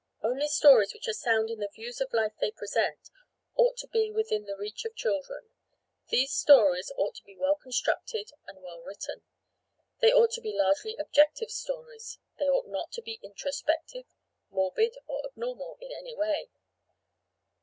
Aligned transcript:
Only 0.23 0.47
stories 0.47 0.95
which 0.95 1.07
are 1.07 1.13
sound 1.13 1.51
in 1.51 1.59
the 1.59 1.67
views 1.75 2.01
of 2.01 2.11
life 2.11 2.33
they 2.41 2.49
present 2.49 3.11
ought 3.53 3.77
to 3.77 3.87
be 3.87 4.09
within 4.11 4.45
the 4.45 4.57
reach 4.57 4.83
of 4.83 4.95
children; 4.95 5.51
these 6.09 6.31
stories 6.33 6.91
ought 6.97 7.13
to 7.17 7.23
be 7.23 7.37
well 7.37 7.53
constructed 7.53 8.31
and 8.47 8.63
well 8.63 8.81
written; 8.81 9.21
they 9.99 10.11
ought 10.11 10.31
to 10.31 10.41
be 10.41 10.57
largely 10.57 10.95
objective 10.95 11.51
stories; 11.51 12.17
they 12.39 12.45
ought 12.49 12.65
not 12.67 12.91
to 12.93 13.03
be 13.03 13.19
introspective, 13.21 14.07
morbid 14.49 14.97
or 15.05 15.23
abnormal 15.23 15.77
in 15.79 15.91
any 15.91 16.15
way. 16.15 16.49